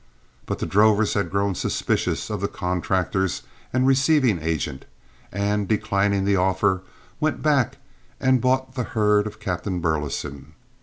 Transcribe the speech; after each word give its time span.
But 0.47 0.57
the 0.57 0.65
drovers 0.65 1.13
had 1.13 1.29
grown 1.29 1.53
suspicious 1.53 2.31
of 2.31 2.41
the 2.41 2.47
contractors 2.47 3.43
and 3.71 3.85
receiving 3.85 4.41
agent, 4.41 4.85
and, 5.31 5.67
declining 5.67 6.25
the 6.25 6.37
offer, 6.37 6.81
went 7.19 7.43
back 7.43 7.77
and 8.19 8.41
bought 8.41 8.73
the 8.73 8.81
herd 8.97 9.27
of 9.27 9.39
Captain 9.39 9.79
Burleson. 9.79 10.53